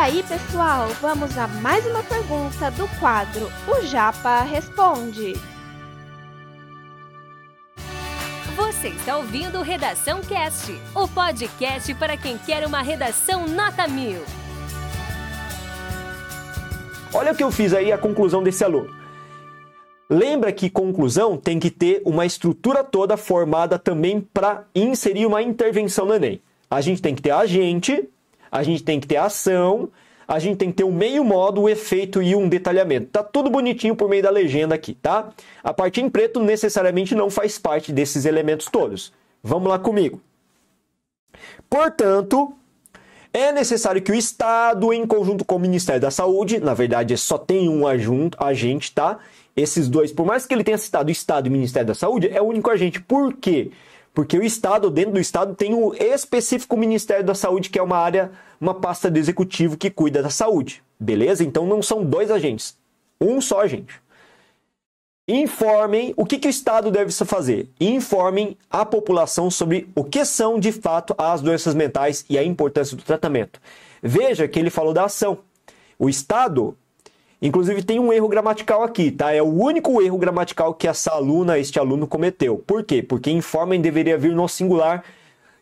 aí, 0.00 0.22
pessoal, 0.22 0.88
vamos 1.02 1.36
a 1.36 1.46
mais 1.46 1.84
uma 1.84 2.02
pergunta 2.02 2.70
do 2.70 2.88
quadro 2.98 3.52
O 3.68 3.84
Japa 3.84 4.40
Responde. 4.40 5.34
Você 8.56 8.88
está 8.88 9.18
ouvindo 9.18 9.60
Redação 9.60 10.22
Cast, 10.22 10.72
o 10.94 11.06
podcast 11.06 11.92
para 11.96 12.16
quem 12.16 12.38
quer 12.38 12.66
uma 12.66 12.80
redação 12.80 13.46
nota 13.46 13.86
mil. 13.86 14.22
Olha 17.12 17.32
o 17.32 17.36
que 17.36 17.44
eu 17.44 17.50
fiz 17.50 17.74
aí, 17.74 17.92
a 17.92 17.98
conclusão 17.98 18.42
desse 18.42 18.64
aluno. 18.64 18.88
Lembra 20.08 20.50
que 20.50 20.70
conclusão 20.70 21.36
tem 21.36 21.58
que 21.58 21.70
ter 21.70 22.00
uma 22.06 22.24
estrutura 22.24 22.82
toda 22.82 23.18
formada 23.18 23.78
também 23.78 24.18
para 24.32 24.64
inserir 24.74 25.26
uma 25.26 25.42
intervenção 25.42 26.06
no 26.06 26.14
Enem. 26.14 26.40
A 26.70 26.80
gente 26.80 27.02
tem 27.02 27.14
que 27.14 27.20
ter 27.20 27.32
agente, 27.32 28.08
a 28.50 28.62
gente 28.62 28.82
tem 28.82 28.98
que 28.98 29.06
ter 29.06 29.16
ação, 29.16 29.88
a 30.26 30.38
gente 30.38 30.58
tem 30.58 30.70
que 30.70 30.76
ter 30.76 30.84
o 30.84 30.88
um 30.88 30.92
meio 30.92 31.24
modo, 31.24 31.62
o 31.62 31.68
efeito 31.68 32.22
e 32.22 32.36
um 32.36 32.48
detalhamento. 32.48 33.08
Tá 33.08 33.22
tudo 33.22 33.50
bonitinho 33.50 33.96
por 33.96 34.08
meio 34.08 34.22
da 34.22 34.30
legenda 34.30 34.74
aqui, 34.74 34.94
tá? 34.94 35.30
A 35.62 35.72
parte 35.72 36.00
em 36.00 36.08
preto 36.08 36.40
necessariamente 36.40 37.14
não 37.14 37.28
faz 37.28 37.58
parte 37.58 37.92
desses 37.92 38.24
elementos 38.24 38.66
todos. 38.66 39.12
Vamos 39.42 39.68
lá 39.68 39.78
comigo. 39.78 40.20
Portanto, 41.68 42.52
é 43.32 43.50
necessário 43.52 44.02
que 44.02 44.12
o 44.12 44.14
Estado, 44.14 44.92
em 44.92 45.06
conjunto 45.06 45.44
com 45.44 45.56
o 45.56 45.60
Ministério 45.60 46.00
da 46.00 46.10
Saúde, 46.10 46.60
na 46.60 46.74
verdade 46.74 47.16
só 47.16 47.38
tem 47.38 47.68
um 47.68 47.84
agente, 47.86 48.92
tá? 48.92 49.18
Esses 49.56 49.88
dois, 49.88 50.12
por 50.12 50.24
mais 50.24 50.46
que 50.46 50.54
ele 50.54 50.64
tenha 50.64 50.78
citado 50.78 51.10
Estado 51.10 51.48
e 51.48 51.50
Ministério 51.50 51.88
da 51.88 51.94
Saúde, 51.94 52.28
é 52.32 52.40
o 52.40 52.46
único 52.46 52.70
agente. 52.70 53.00
Por 53.00 53.34
quê? 53.34 53.70
Porque 53.70 53.89
o 54.38 54.42
Estado, 54.42 54.90
dentro 54.90 55.12
do 55.12 55.20
Estado, 55.20 55.54
tem 55.54 55.74
o 55.74 55.94
específico 55.94 56.76
Ministério 56.76 57.24
da 57.24 57.34
Saúde, 57.34 57.70
que 57.70 57.78
é 57.78 57.82
uma 57.82 57.96
área, 57.96 58.30
uma 58.60 58.74
pasta 58.74 59.10
de 59.10 59.18
executivo 59.18 59.76
que 59.76 59.90
cuida 59.90 60.22
da 60.22 60.30
saúde. 60.30 60.82
Beleza? 60.98 61.42
Então 61.42 61.66
não 61.66 61.82
são 61.82 62.04
dois 62.04 62.30
agentes, 62.30 62.76
um 63.20 63.40
só 63.40 63.60
agente. 63.60 64.00
Informem 65.26 66.12
o 66.16 66.26
que, 66.26 66.38
que 66.38 66.48
o 66.48 66.50
Estado 66.50 66.90
deve 66.90 67.12
fazer. 67.12 67.68
Informem 67.80 68.58
a 68.68 68.84
população 68.84 69.48
sobre 69.48 69.88
o 69.94 70.02
que 70.02 70.24
são 70.24 70.58
de 70.58 70.72
fato 70.72 71.14
as 71.16 71.40
doenças 71.40 71.72
mentais 71.72 72.24
e 72.28 72.36
a 72.36 72.42
importância 72.42 72.96
do 72.96 73.04
tratamento. 73.04 73.60
Veja 74.02 74.48
que 74.48 74.58
ele 74.58 74.70
falou 74.70 74.92
da 74.92 75.04
ação. 75.04 75.38
O 75.96 76.08
Estado 76.08 76.76
Inclusive 77.42 77.82
tem 77.82 77.98
um 77.98 78.12
erro 78.12 78.28
gramatical 78.28 78.82
aqui, 78.82 79.10
tá? 79.10 79.32
É 79.32 79.40
o 79.40 79.46
único 79.46 80.02
erro 80.02 80.18
gramatical 80.18 80.74
que 80.74 80.86
essa 80.86 81.12
aluna, 81.12 81.58
este 81.58 81.78
aluno 81.78 82.06
cometeu. 82.06 82.58
Por 82.66 82.84
quê? 82.84 83.02
Porque 83.02 83.30
informem 83.30 83.80
deveria 83.80 84.18
vir 84.18 84.34
no 84.34 84.46
singular, 84.46 85.02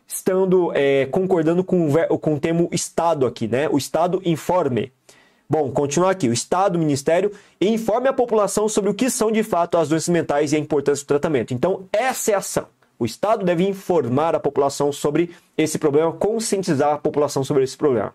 estando 0.07 0.73
é, 0.75 1.07
concordando 1.07 1.63
com 1.63 1.89
o, 1.89 2.19
com 2.19 2.35
o 2.35 2.41
termo 2.41 2.69
Estado 2.73 3.27
aqui, 3.27 3.47
né? 3.47 3.69
O 3.69 3.79
Estado 3.79 4.21
informe. 4.25 4.93
Bom, 5.49 5.71
continuar 5.71 6.11
aqui. 6.11 6.29
O 6.29 6.33
Estado, 6.33 6.77
o 6.77 6.79
Ministério, 6.79 7.31
informe 7.61 8.09
a 8.09 8.13
população 8.13 8.69
sobre 8.69 8.91
o 8.91 8.95
que 8.95 9.09
são 9.09 9.31
de 9.31 9.45
fato 9.45 9.79
as 9.79 9.89
doenças 9.89 10.09
mentais 10.09 10.53
e 10.53 10.57
a 10.57 10.59
importância 10.59 11.05
do 11.05 11.09
tratamento. 11.09 11.55
Então, 11.55 11.85
essa 11.93 12.33
é 12.33 12.35
a 12.35 12.39
ação. 12.39 12.67
O 12.99 13.07
Estado 13.07 13.45
deve 13.45 13.67
informar 13.67 14.35
a 14.35 14.41
população 14.41 14.91
sobre 14.91 15.31
esse 15.57 15.79
problema, 15.79 16.11
conscientizar 16.13 16.95
a 16.95 16.99
população 16.99 17.45
sobre 17.45 17.63
esse 17.63 17.77
problema. 17.77 18.13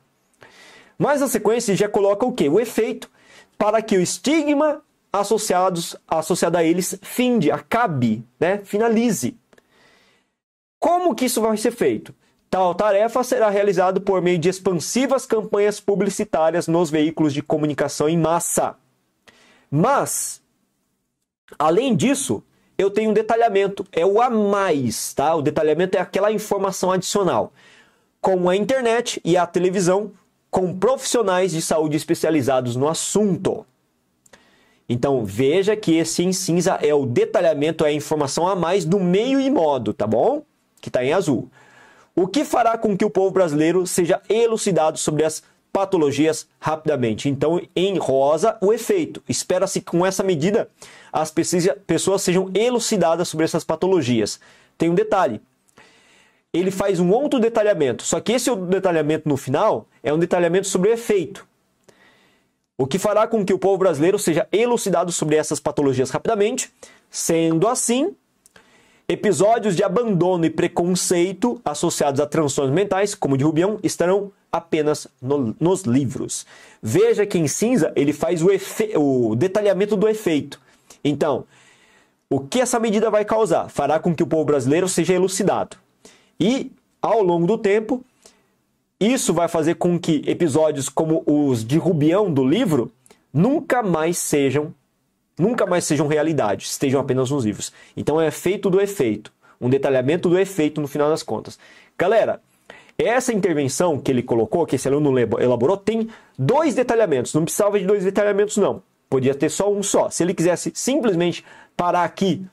Mas 0.97 1.21
na 1.21 1.27
sequência 1.27 1.75
já 1.75 1.87
coloca 1.87 2.25
o 2.25 2.33
quê? 2.33 2.49
O 2.49 2.59
efeito 2.59 3.09
para 3.57 3.81
que 3.81 3.97
o 3.97 4.01
estigma 4.01 4.81
associados, 5.11 5.95
associado 6.07 6.57
a 6.57 6.63
eles 6.63 6.97
finde, 7.01 7.51
acabe, 7.51 8.25
né? 8.39 8.59
finalize. 8.59 9.37
Como 10.79 11.13
que 11.13 11.25
isso 11.25 11.39
vai 11.39 11.55
ser 11.55 11.71
feito? 11.71 12.13
Tal 12.49 12.75
tarefa 12.75 13.23
será 13.23 13.49
realizada 13.49 13.99
por 13.99 14.21
meio 14.21 14.37
de 14.37 14.49
expansivas 14.49 15.25
campanhas 15.25 15.79
publicitárias 15.79 16.67
nos 16.67 16.89
veículos 16.89 17.33
de 17.33 17.41
comunicação 17.41 18.09
em 18.09 18.17
massa. 18.17 18.75
Mas, 19.71 20.41
além 21.57 21.95
disso, 21.95 22.43
eu 22.77 22.91
tenho 22.91 23.11
um 23.11 23.13
detalhamento, 23.13 23.85
é 23.91 24.05
o 24.05 24.21
a 24.21 24.29
mais, 24.29 25.13
tá? 25.13 25.33
O 25.35 25.41
detalhamento 25.41 25.97
é 25.97 25.99
aquela 25.99 26.31
informação 26.31 26.91
adicional. 26.91 27.53
Como 28.19 28.49
a 28.49 28.55
internet 28.55 29.21
e 29.23 29.37
a 29.37 29.47
televisão 29.47 30.11
com 30.53 30.71
profissionais 30.71 31.51
de 31.51 31.63
saúde 31.63 31.97
especializados 31.97 32.75
no 32.75 32.87
assunto. 32.87 33.65
Então 34.87 35.25
veja 35.25 35.75
que 35.75 35.95
esse 35.95 36.23
em 36.23 36.31
cinza 36.31 36.73
é 36.79 36.93
o 36.93 37.07
detalhamento, 37.07 37.83
é 37.83 37.87
a 37.87 37.91
informação 37.91 38.47
a 38.47 38.55
mais 38.55 38.85
do 38.85 38.99
meio 38.99 39.39
e 39.39 39.49
modo, 39.49 39.95
tá 39.95 40.05
bom? 40.05 40.43
Que 40.79 40.89
está 40.89 41.03
em 41.03 41.11
azul. 41.11 41.49
O 42.15 42.27
que 42.27 42.45
fará 42.45 42.77
com 42.77 42.95
que 42.95 43.03
o 43.03 43.09
povo 43.09 43.31
brasileiro 43.31 43.87
seja 43.87 44.21
elucidado 44.29 44.99
sobre 44.99 45.23
as 45.23 45.41
patologias 45.71 46.45
rapidamente. 46.59 47.27
Então, 47.27 47.59
em 47.75 47.97
rosa, 47.97 48.55
o 48.61 48.71
efeito. 48.71 49.23
Espera-se 49.27 49.79
que 49.79 49.89
com 49.89 50.05
essa 50.05 50.21
medida 50.21 50.69
as 51.11 51.33
pessoas 51.87 52.21
sejam 52.21 52.51
elucidadas 52.53 53.27
sobre 53.27 53.45
essas 53.45 53.63
patologias. 53.63 54.39
Tem 54.77 54.87
um 54.87 54.93
detalhe: 54.93 55.41
ele 56.53 56.69
faz 56.69 56.99
um 56.99 57.09
outro 57.09 57.39
detalhamento. 57.39 58.03
Só 58.03 58.19
que 58.19 58.33
esse 58.33 58.49
outro 58.49 58.67
detalhamento 58.67 59.27
no 59.27 59.35
final 59.35 59.87
é 60.03 60.13
um 60.13 60.19
detalhamento 60.19 60.67
sobre 60.67 60.89
o 60.89 60.93
efeito. 60.93 61.45
O 62.77 62.85
que 62.85 62.99
fará 62.99 63.27
com 63.27 63.43
que 63.45 63.53
o 63.53 63.59
povo 63.59 63.77
brasileiro 63.77 64.19
seja 64.19 64.47
elucidado 64.51 65.11
sobre 65.11 65.35
essas 65.35 65.59
patologias 65.59 66.11
rapidamente. 66.11 66.71
Sendo 67.09 67.67
assim, 67.67 68.15
episódios 69.07 69.75
de 69.75 69.83
abandono 69.83 70.45
e 70.45 70.49
preconceito 70.49 71.59
associados 71.63 72.19
a 72.19 72.25
transtornos 72.25 72.73
mentais, 72.73 73.15
como 73.15 73.35
o 73.35 73.37
de 73.37 73.43
Rubião, 73.43 73.79
estarão 73.83 74.31
apenas 74.51 75.07
no, 75.21 75.55
nos 75.59 75.81
livros. 75.83 76.45
Veja 76.81 77.25
que 77.25 77.37
em 77.37 77.47
cinza 77.47 77.91
ele 77.95 78.13
faz 78.13 78.41
o, 78.41 78.49
o 78.99 79.35
detalhamento 79.35 79.95
do 79.95 80.07
efeito. 80.07 80.59
Então, 81.03 81.45
o 82.29 82.39
que 82.39 82.61
essa 82.61 82.79
medida 82.79 83.09
vai 83.09 83.25
causar? 83.25 83.69
Fará 83.69 83.99
com 83.99 84.15
que 84.15 84.23
o 84.23 84.27
povo 84.27 84.45
brasileiro 84.45 84.87
seja 84.87 85.13
elucidado. 85.13 85.82
E, 86.39 86.71
ao 87.01 87.21
longo 87.21 87.45
do 87.45 87.57
tempo, 87.57 88.03
isso 88.99 89.33
vai 89.33 89.47
fazer 89.47 89.75
com 89.75 89.99
que 89.99 90.23
episódios 90.25 90.89
como 90.89 91.23
os 91.25 91.65
de 91.65 91.77
Rubião 91.77 92.31
do 92.31 92.43
livro 92.43 92.91
nunca 93.33 93.83
mais 93.83 94.17
sejam 94.17 94.73
nunca 95.37 95.65
mais 95.65 95.83
sejam 95.85 96.07
realidade, 96.07 96.65
estejam 96.65 97.01
apenas 97.01 97.31
nos 97.31 97.43
livros. 97.43 97.73
Então 97.97 98.21
é 98.21 98.27
efeito 98.27 98.69
do 98.69 98.79
efeito, 98.79 99.33
um 99.59 99.69
detalhamento 99.69 100.29
do 100.29 100.37
efeito 100.37 100.79
no 100.79 100.87
final 100.87 101.09
das 101.09 101.23
contas. 101.23 101.57
Galera, 101.97 102.39
essa 102.97 103.33
intervenção 103.33 103.99
que 103.99 104.11
ele 104.11 104.21
colocou, 104.21 104.65
que 104.65 104.75
esse 104.75 104.87
aluno 104.87 105.17
elaborou, 105.17 105.75
tem 105.77 106.09
dois 106.37 106.75
detalhamentos. 106.75 107.33
Não 107.33 107.43
precisava 107.43 107.79
de 107.79 107.85
dois 107.85 108.03
detalhamentos, 108.03 108.57
não. 108.57 108.83
Podia 109.09 109.33
ter 109.33 109.49
só 109.49 109.71
um 109.71 109.81
só. 109.81 110.09
Se 110.09 110.23
ele 110.23 110.33
quisesse 110.33 110.71
simplesmente 110.75 111.43
parar 111.75 112.03
aqui 112.03 112.45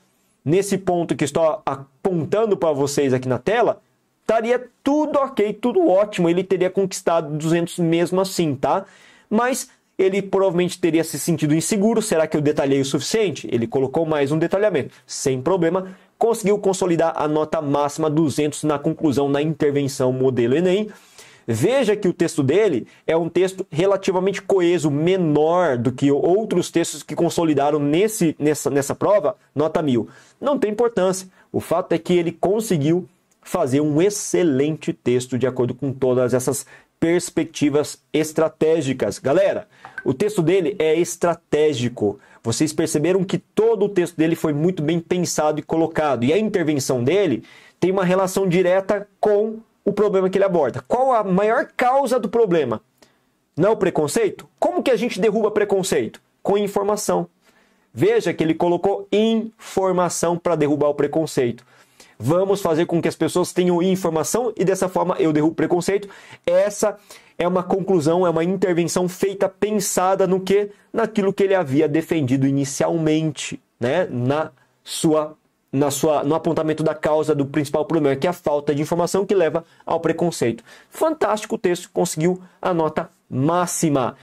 nesse 0.43 0.77
ponto 0.77 1.15
que 1.15 1.23
estou 1.23 1.61
apontando 1.65 2.57
para 2.57 2.71
vocês 2.71 3.13
aqui 3.13 3.27
na 3.27 3.37
tela, 3.37 3.81
estaria 4.21 4.69
tudo 4.83 5.17
ok, 5.19 5.53
tudo 5.53 5.87
ótimo. 5.87 6.29
Ele 6.29 6.43
teria 6.43 6.69
conquistado 6.69 7.35
200 7.37 7.79
mesmo 7.79 8.21
assim, 8.21 8.55
tá? 8.55 8.85
Mas 9.29 9.69
ele 9.97 10.21
provavelmente 10.21 10.79
teria 10.79 11.03
se 11.03 11.19
sentido 11.19 11.53
inseguro. 11.53 12.01
Será 12.01 12.25
que 12.25 12.35
eu 12.35 12.41
detalhei 12.41 12.81
o 12.81 12.85
suficiente? 12.85 13.47
Ele 13.51 13.67
colocou 13.67 14.05
mais 14.05 14.31
um 14.31 14.39
detalhamento. 14.39 14.95
Sem 15.05 15.41
problema, 15.41 15.95
conseguiu 16.17 16.57
consolidar 16.57 17.13
a 17.15 17.27
nota 17.27 17.61
máxima 17.61 18.09
200 18.09 18.63
na 18.63 18.79
conclusão 18.79 19.29
na 19.29 19.41
intervenção 19.41 20.11
modelo 20.11 20.55
Enem 20.55 20.89
Veja 21.47 21.95
que 21.95 22.07
o 22.07 22.13
texto 22.13 22.43
dele 22.43 22.87
é 23.05 23.15
um 23.17 23.29
texto 23.29 23.65
relativamente 23.71 24.41
coeso, 24.41 24.91
menor 24.91 25.77
do 25.77 25.91
que 25.91 26.11
outros 26.11 26.69
textos 26.69 27.03
que 27.03 27.15
consolidaram 27.15 27.79
nesse, 27.79 28.35
nessa, 28.37 28.69
nessa 28.69 28.95
prova, 28.95 29.35
nota 29.55 29.81
mil. 29.81 30.07
Não 30.39 30.57
tem 30.57 30.71
importância. 30.71 31.27
O 31.51 31.59
fato 31.59 31.93
é 31.93 31.97
que 31.97 32.13
ele 32.13 32.31
conseguiu 32.31 33.07
fazer 33.41 33.81
um 33.81 34.01
excelente 34.01 34.93
texto 34.93 35.37
de 35.37 35.47
acordo 35.47 35.73
com 35.73 35.91
todas 35.91 36.33
essas 36.33 36.65
perspectivas 36.99 38.01
estratégicas. 38.13 39.17
Galera, 39.17 39.67
o 40.05 40.13
texto 40.13 40.43
dele 40.43 40.75
é 40.77 40.95
estratégico. 40.95 42.19
Vocês 42.43 42.71
perceberam 42.71 43.23
que 43.23 43.39
todo 43.39 43.85
o 43.85 43.89
texto 43.89 44.15
dele 44.15 44.35
foi 44.35 44.53
muito 44.53 44.83
bem 44.83 44.99
pensado 44.99 45.59
e 45.59 45.63
colocado. 45.63 46.23
E 46.23 46.31
a 46.31 46.37
intervenção 46.37 47.03
dele 47.03 47.43
tem 47.79 47.91
uma 47.91 48.05
relação 48.05 48.47
direta 48.47 49.07
com 49.19 49.59
o 49.83 49.91
problema 49.91 50.29
que 50.29 50.37
ele 50.37 50.45
aborda. 50.45 50.83
Qual 50.87 51.11
a 51.11 51.23
maior 51.23 51.67
causa 51.75 52.19
do 52.19 52.29
problema? 52.29 52.81
Não 53.57 53.69
é 53.69 53.71
o 53.71 53.77
preconceito? 53.77 54.47
Como 54.59 54.81
que 54.83 54.91
a 54.91 54.95
gente 54.95 55.19
derruba 55.19 55.51
preconceito? 55.51 56.21
Com 56.41 56.57
informação. 56.57 57.27
Veja 57.93 58.33
que 58.33 58.43
ele 58.43 58.53
colocou 58.53 59.07
informação 59.11 60.37
para 60.37 60.55
derrubar 60.55 60.87
o 60.89 60.95
preconceito. 60.95 61.65
Vamos 62.17 62.61
fazer 62.61 62.85
com 62.85 63.01
que 63.01 63.07
as 63.07 63.15
pessoas 63.15 63.51
tenham 63.51 63.81
informação 63.81 64.53
e 64.55 64.63
dessa 64.63 64.87
forma 64.87 65.15
eu 65.17 65.33
derrubo 65.33 65.55
preconceito. 65.55 66.07
Essa 66.45 66.97
é 67.37 67.47
uma 67.47 67.63
conclusão, 67.63 68.25
é 68.25 68.29
uma 68.29 68.43
intervenção 68.43 69.09
feita 69.09 69.49
pensada 69.49 70.27
no 70.27 70.39
que? 70.39 70.69
Naquilo 70.93 71.33
que 71.33 71.43
ele 71.43 71.55
havia 71.55 71.87
defendido 71.87 72.45
inicialmente, 72.45 73.59
né? 73.79 74.05
Na 74.05 74.51
sua 74.83 75.35
na 75.71 75.89
sua, 75.89 76.23
no 76.23 76.35
apontamento 76.35 76.83
da 76.83 76.93
causa 76.93 77.33
do 77.33 77.45
principal 77.45 77.85
problema, 77.85 78.15
que 78.15 78.27
é 78.27 78.29
a 78.29 78.33
falta 78.33 78.75
de 78.75 78.81
informação 78.81 79.25
que 79.25 79.33
leva 79.33 79.63
ao 79.85 79.99
preconceito. 79.99 80.63
Fantástico 80.89 81.55
o 81.55 81.57
texto, 81.57 81.89
conseguiu 81.93 82.41
a 82.61 82.73
nota 82.73 83.09
máxima. 83.29 84.17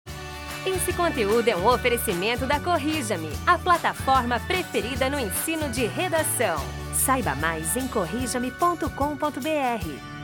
Esse 0.66 0.92
conteúdo 0.92 1.48
é 1.48 1.56
um 1.56 1.66
oferecimento 1.66 2.44
da 2.44 2.60
Corrija-me, 2.60 3.30
a 3.46 3.58
plataforma 3.58 4.38
preferida 4.40 5.08
no 5.08 5.18
ensino 5.18 5.68
de 5.70 5.86
redação. 5.86 6.58
Saiba 6.92 7.34
mais 7.36 7.76
em 7.76 7.88
corrijame.com.br. 7.88 10.17